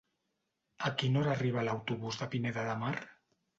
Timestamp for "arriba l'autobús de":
1.35-2.31